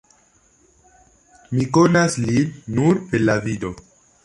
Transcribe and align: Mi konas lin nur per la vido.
Mi 1.57 1.67
konas 1.77 2.17
lin 2.25 2.59
nur 2.79 3.03
per 3.13 3.25
la 3.31 3.39
vido. 3.47 3.75